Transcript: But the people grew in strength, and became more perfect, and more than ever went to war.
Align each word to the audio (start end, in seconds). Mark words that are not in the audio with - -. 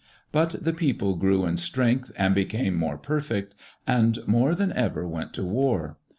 But 0.31 0.63
the 0.63 0.73
people 0.73 1.15
grew 1.15 1.45
in 1.45 1.57
strength, 1.57 2.11
and 2.17 2.33
became 2.33 2.73
more 2.75 2.97
perfect, 2.97 3.53
and 3.85 4.17
more 4.25 4.55
than 4.55 4.71
ever 4.73 5.07
went 5.07 5.31
to 5.35 5.43
war. 5.45 5.99